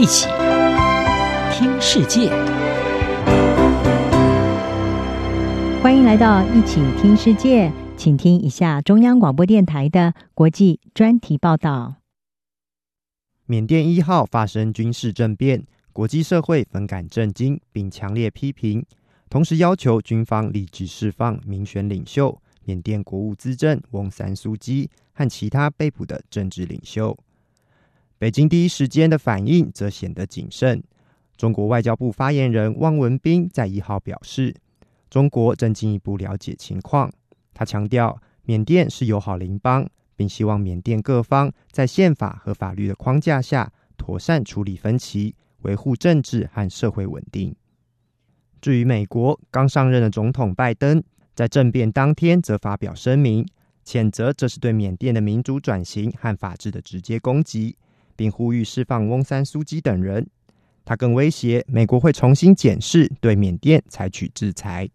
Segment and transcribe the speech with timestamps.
[0.00, 0.28] 一起
[1.50, 2.30] 听世界，
[5.82, 11.96] 欢迎来到一起听世界，请听一下中央广播电台的国际专题报道。
[13.46, 18.86] 缅甸一号发生军事政变，国际社会分感震惊，并强烈批评，
[19.28, 27.18] 同时要求军方立即释放民选领袖缅甸国务资政翁三苏基和其他被捕的政治领袖。
[28.18, 30.82] 北京第一时间的反应则显得谨慎。
[31.36, 34.52] 中国外交部发言人汪文斌在一号表示，
[35.08, 37.12] 中国正进一步了解情况。
[37.54, 47.54] 他强调，缅甸是友好邻邦，并希望缅甸各方在宪法和法律的框架下妥善处理分歧，维护政治和社会稳定。
[48.60, 51.00] 至于美国刚上任的总统拜登，
[51.36, 53.46] 在政变当天则发表声明，
[53.84, 57.76] 谴责这是对缅甸的民主转型和法治的直接攻击。
[58.18, 60.26] 并呼吁释放翁山苏姬等人。
[60.84, 64.88] 他更威胁美国会重新检视对缅甸采取制裁。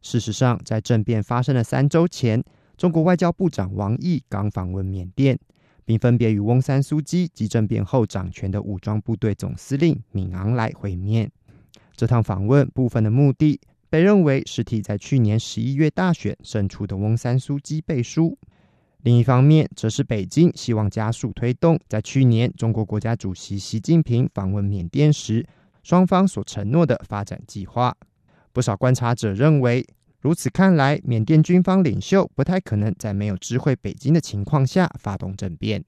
[0.00, 2.44] 事实上，在政变发生的三周前，
[2.76, 5.36] 中国外交部长王毅刚访问缅甸，
[5.84, 11.28] 并分别与翁山苏姬及政变后掌权的武装部队总司令敏昂莱会面。
[11.96, 13.58] 这趟访问部分的目的
[13.88, 18.38] 被认为是替在去年十一月大选胜出的翁山苏姬背书。
[19.06, 25.46] 另一方面，则是北京希望加速推动在去年中国国家主席习近平访问缅甸时，
[25.84, 27.96] 双方所承诺的发展计划。
[28.52, 29.86] 不少观察者认为，
[30.18, 35.84] 如此看来，缅甸军方领袖不太可能在没有知会北京的情况下发动政变。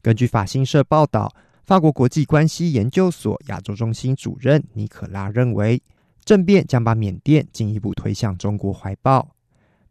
[0.00, 1.30] 根据法新社报道，
[1.66, 5.82] 法国国际关系研究所亚洲中心主任尼可拉认为，
[6.24, 9.36] 政变将把缅甸进一步推向中国怀抱。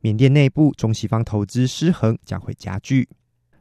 [0.01, 3.09] 缅甸内部中西方投资失衡将会加剧，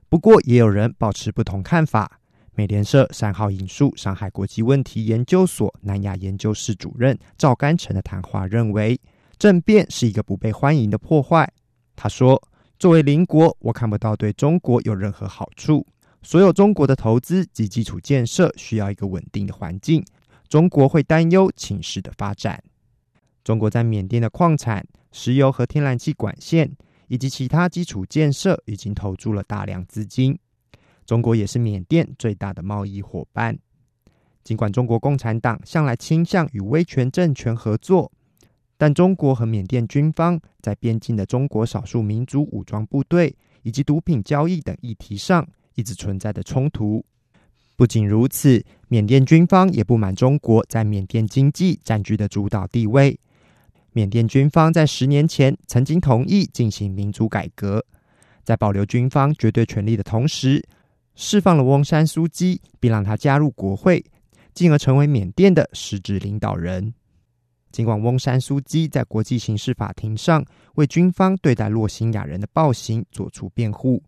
[0.09, 2.21] 不过也有人保持不同看法。
[2.55, 9.01] 美联社三号引述上海国际问题研究所南亚研究室主任赵干成的谈话，认为
[9.39, 11.49] 政变是一个不被欢迎的破坏。
[11.97, 12.41] 他说
[12.79, 15.87] ：“作为邻国，我看不到对中国有任何好处。
[16.23, 20.05] 所有中国的投资及基础建设需要一个稳定的环境，
[20.49, 22.63] 中国会担忧情势的发展。
[23.49, 26.71] 中国在缅甸的矿产。”石油和天然气管线
[27.07, 30.39] 以及其他基础建设已经投注了大量资金。
[31.07, 33.59] 中国也是缅甸最大的贸易伙伴。
[34.45, 38.13] 尽管中国共产党向来倾向与威权政权合作，
[38.77, 47.03] 但中国和缅甸军方在边境的中国少数民族武装部队以及毒品交易等议题上一直存在的冲突。
[47.77, 53.19] 不仅如此，缅甸军方也不满中国在缅甸经济占据的主导地位。
[53.99, 57.85] 缅甸军方在十年前曾经同意进行民主改革，
[58.45, 60.65] 在保留军方绝对权力的同时，
[61.17, 64.05] 释放了翁山苏姬，并让他加入国会，
[64.55, 66.95] 进而成为缅甸的实质领导人。
[67.73, 70.45] 尽管翁山苏姬在国际刑事法庭上
[70.77, 74.01] 为军方对待洛辛亚人的暴行做出辩护，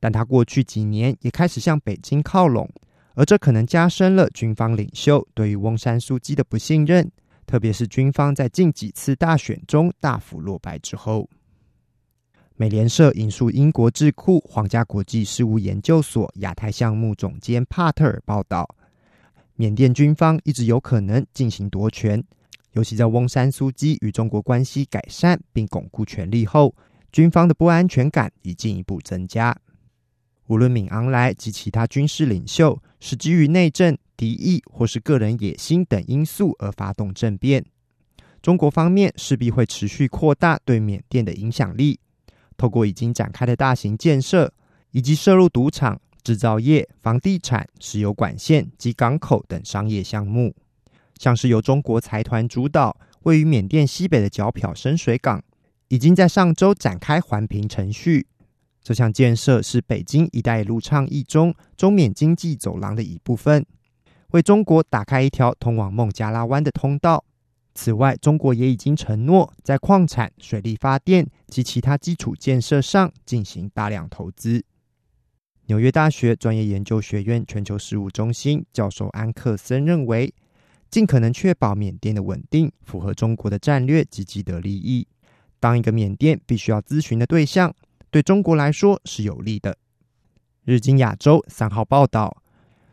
[0.00, 2.68] 但他过去几年也开始向北京靠拢，
[3.14, 7.08] 而这可能加深了军方领袖对于翁山苏姬的不信任。
[7.48, 11.26] 特别是军方在近几次大选中大幅落败之后，
[12.56, 18.68] 美联社引述英国智库皇家国际事务研究所亚太项目总监帕特尔报道，
[19.54, 22.22] 缅甸军方一直有可能进行夺权，
[22.72, 26.76] 尤其在翁山苏姬与中国关系改善并巩固权力后，
[27.10, 29.56] 军方的不安全感已进一步增加。
[30.48, 33.96] 无论敏昂莱及其他军事领袖是基于内政。
[34.18, 37.64] 敌意或是个人野心等因素而发动政变，
[38.42, 42.00] 中国方面势必会持续扩大对缅甸的影响力，
[42.56, 44.52] 透过已经展开的大型建设，
[44.90, 50.52] 以及涉入赌场、制造业、房地产、石油管线及港口等商业项目，
[51.16, 55.40] 像是由中国财团主导、位于缅甸西北的皎漂深水港，
[55.86, 58.26] 已经在上周展开环评程序。
[58.82, 63.64] 这项建设是北京“一带一路”倡议中中缅经济走廊的一部分。
[64.32, 67.24] 为中国打开一条通往孟加拉湾的通道。
[67.74, 74.64] 此外，中国也已经承诺在矿产、水力发电及其他基础建设上进行大量投资。
[75.66, 80.34] 纽约大学专业研究学院全球事务中心教授安克森认为，
[80.90, 85.06] 尽可能确保缅甸的稳定，符合中国的战略及既得利益。
[85.60, 87.72] 当一个缅甸必须要咨询的对象，
[88.10, 89.78] 对中国来说是有利的。
[90.64, 92.42] 日经亚洲三号报道。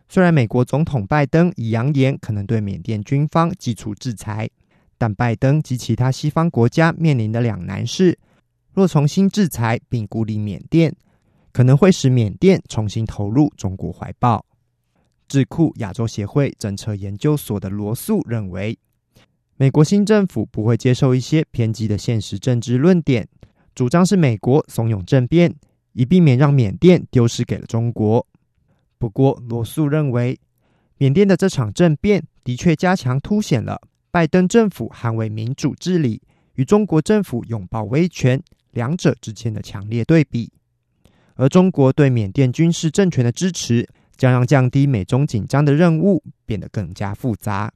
[0.07, 4.49] 虽然美国总统拜登已扬言可能对缅甸军方祭出制裁，
[4.97, 8.17] 但拜登及其他西方国家面临的两难是：
[8.73, 10.95] 若重新制裁并孤立缅甸，
[11.51, 14.45] 可能会使缅甸重新投入中国怀抱。
[15.27, 18.77] 智库亚洲协会政策研究所的罗素认为，
[19.57, 23.27] 美国新政府不会接受一些偏激的现实政治论点，
[23.73, 25.55] 主张是美国怂恿政变，
[25.93, 28.27] 以避免让缅甸丢失给了中国。
[29.05, 30.35] 不过，罗素认为，
[30.97, 33.79] 缅甸的这场政变的确加强凸显了
[34.09, 36.19] 拜登政府捍卫民主治理
[36.55, 38.41] 与中国政府拥抱威权
[38.71, 40.51] 两者之间的强烈对比。
[41.35, 43.87] 而中国对缅甸军事政权的支持，
[44.17, 47.71] 将让降低美中紧张的任务变得更加复杂。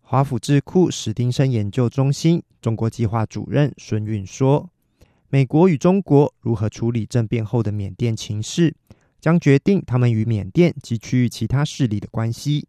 [0.00, 4.68] 华府智库史丁生研究中心中国计划主任孙运说
[5.30, 8.74] ：“美国与中国如何处理政变后的缅甸情势，
[9.20, 12.66] 将决定他们与缅甸及区域其他势力的关系。”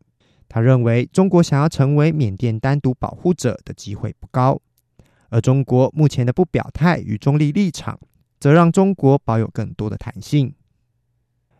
[0.47, 4.59] 他认为，中国想要成为缅甸单独保护者的机会不高，
[5.29, 7.97] 而中国目前的不表态与中立立场，
[8.37, 10.53] 则让中国保有更多的弹性。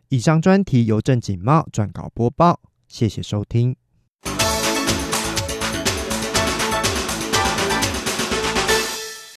[0.10, 2.60] 以上专题由郑锦茂撰稿播报，
[2.90, 3.81] 谢谢收听。